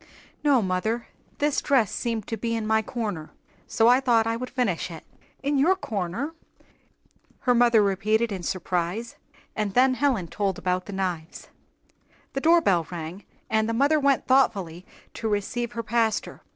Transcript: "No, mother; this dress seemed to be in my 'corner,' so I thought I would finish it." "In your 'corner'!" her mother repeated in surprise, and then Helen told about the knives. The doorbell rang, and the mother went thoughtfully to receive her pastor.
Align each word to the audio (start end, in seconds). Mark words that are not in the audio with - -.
"No, 0.43 0.63
mother; 0.63 1.09
this 1.37 1.61
dress 1.61 1.91
seemed 1.91 2.25
to 2.25 2.35
be 2.35 2.55
in 2.55 2.65
my 2.65 2.81
'corner,' 2.81 3.29
so 3.67 3.87
I 3.87 3.99
thought 3.99 4.25
I 4.25 4.35
would 4.35 4.49
finish 4.49 4.89
it." 4.89 5.03
"In 5.43 5.59
your 5.59 5.75
'corner'!" 5.75 6.33
her 7.41 7.53
mother 7.53 7.83
repeated 7.83 8.31
in 8.31 8.41
surprise, 8.41 9.17
and 9.55 9.75
then 9.75 9.93
Helen 9.93 10.27
told 10.27 10.57
about 10.57 10.87
the 10.87 10.93
knives. 10.93 11.49
The 12.33 12.41
doorbell 12.41 12.87
rang, 12.89 13.25
and 13.47 13.69
the 13.69 13.73
mother 13.73 13.99
went 13.99 14.25
thoughtfully 14.25 14.87
to 15.13 15.27
receive 15.29 15.73
her 15.73 15.83
pastor. 15.83 16.41